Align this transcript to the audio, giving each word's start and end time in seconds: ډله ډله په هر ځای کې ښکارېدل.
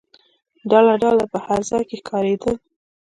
ډله 0.69 0.93
ډله 1.03 1.23
په 1.31 1.37
هر 1.45 1.59
ځای 1.69 1.83
کې 1.89 1.95
ښکارېدل. 2.01 2.55